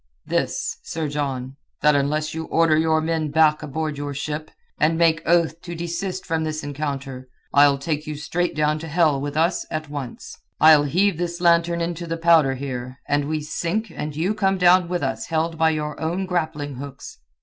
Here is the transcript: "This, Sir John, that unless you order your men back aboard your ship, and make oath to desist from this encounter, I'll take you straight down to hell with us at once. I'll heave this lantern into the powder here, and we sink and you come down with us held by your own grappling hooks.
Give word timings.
"This, 0.25 0.79
Sir 0.81 1.07
John, 1.07 1.57
that 1.83 1.93
unless 1.93 2.33
you 2.33 2.45
order 2.45 2.75
your 2.75 3.01
men 3.01 3.29
back 3.29 3.61
aboard 3.61 3.99
your 3.99 4.15
ship, 4.15 4.49
and 4.79 4.97
make 4.97 5.21
oath 5.27 5.61
to 5.61 5.75
desist 5.75 6.25
from 6.25 6.43
this 6.43 6.63
encounter, 6.63 7.27
I'll 7.53 7.77
take 7.77 8.07
you 8.07 8.15
straight 8.15 8.55
down 8.55 8.79
to 8.79 8.87
hell 8.87 9.21
with 9.21 9.37
us 9.37 9.63
at 9.69 9.89
once. 9.91 10.39
I'll 10.59 10.85
heave 10.85 11.19
this 11.19 11.39
lantern 11.39 11.81
into 11.81 12.07
the 12.07 12.17
powder 12.17 12.55
here, 12.55 12.97
and 13.07 13.25
we 13.27 13.41
sink 13.41 13.91
and 13.95 14.15
you 14.15 14.33
come 14.33 14.57
down 14.57 14.87
with 14.89 15.03
us 15.03 15.27
held 15.27 15.59
by 15.59 15.69
your 15.69 15.99
own 16.01 16.25
grappling 16.25 16.77
hooks. 16.77 17.19